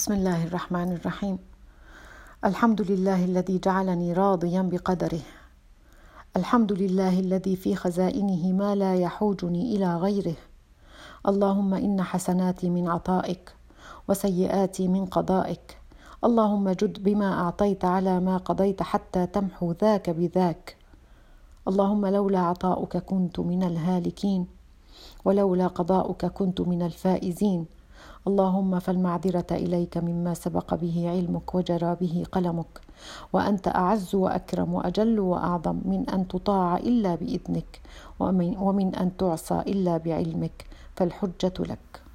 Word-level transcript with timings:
بسم 0.00 0.12
الله 0.12 0.44
الرحمن 0.44 0.92
الرحيم 0.92 1.38
الحمد 2.44 2.90
لله 2.90 3.24
الذي 3.24 3.58
جعلني 3.58 4.12
راضيا 4.12 4.62
بقدره 4.62 5.20
الحمد 6.36 6.72
لله 6.72 7.20
الذي 7.20 7.56
في 7.56 7.76
خزائنه 7.76 8.52
ما 8.52 8.74
لا 8.74 8.94
يحوجني 8.96 9.76
إلى 9.76 9.96
غيره 9.96 10.36
اللهم 11.28 11.74
ان 11.74 12.02
حسناتي 12.02 12.70
من 12.70 12.88
عطائك 12.88 13.52
وسيئاتي 14.08 14.88
من 14.88 15.06
قضائك 15.06 15.78
اللهم 16.24 16.70
جد 16.70 17.02
بما 17.02 17.32
اعطيت 17.32 17.84
على 17.84 18.20
ما 18.20 18.36
قضيت 18.36 18.82
حتى 18.82 19.26
تمحو 19.26 19.72
ذاك 19.72 20.10
بذاك 20.10 20.76
اللهم 21.68 22.06
لولا 22.06 22.38
عطاؤك 22.38 22.96
كنت 22.96 23.40
من 23.40 23.62
الهالكين 23.62 24.46
ولولا 25.24 25.66
قضاؤك 25.66 26.26
كنت 26.26 26.60
من 26.60 26.82
الفائزين 26.82 27.66
اللهم 28.26 28.78
فالمعذرة 28.78 29.46
إليك 29.50 29.98
مما 29.98 30.34
سبق 30.34 30.74
به 30.74 31.10
علمك 31.10 31.54
وجرى 31.54 31.96
به 32.00 32.24
قلمك 32.32 32.80
وأنت 33.32 33.68
أعز 33.68 34.14
وأكرم 34.14 34.74
وأجل 34.74 35.20
وأعظم 35.20 35.80
من 35.84 36.10
أن 36.10 36.28
تطاع 36.28 36.76
إلا 36.76 37.14
بإذنك 37.14 37.80
ومن, 38.20 38.94
أن 38.94 39.16
تعصى 39.16 39.60
إلا 39.66 39.96
بعلمك 39.96 40.66
فالحجة 40.96 41.54
لك. 41.60 42.09